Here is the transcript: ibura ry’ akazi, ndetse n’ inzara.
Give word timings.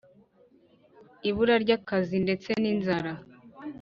ibura 1.29 1.55
ry’ 1.63 1.71
akazi, 1.77 2.15
ndetse 2.25 2.49
n’ 2.61 2.63
inzara. 2.71 3.11